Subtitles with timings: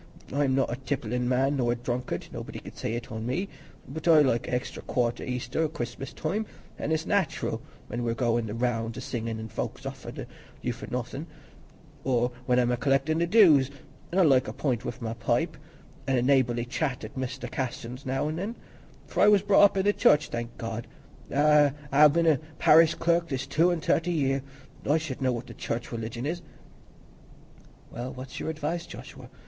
[0.33, 4.47] I'm not a tipplin' man nor a drunkard—nobody can say it on me—but I like
[4.47, 6.47] a extry quart at Easter or Christmas time,
[6.79, 10.27] as is nat'ral when we're goin' the rounds a singin', an' folks offer't
[10.63, 11.27] you for nothin';
[12.03, 13.69] or when I'm a collectin' the dues;
[14.11, 15.55] an' I like a pint wi' my pipe,
[16.07, 18.55] an' a neighbourly chat at Mester Casson's now an' then,
[19.05, 20.87] for I was brought up i' the Church, thank God,
[21.29, 24.41] an' ha' been a parish clerk this two an' thirty year:
[24.83, 26.41] I should know what the church religion is."
[27.91, 29.29] "Well, what's your advice, Joshua?